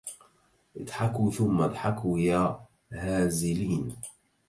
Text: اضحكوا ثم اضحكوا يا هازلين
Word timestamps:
اضحكوا 0.77 1.31
ثم 1.31 1.61
اضحكوا 1.61 2.19
يا 2.19 2.59
هازلين 2.93 3.95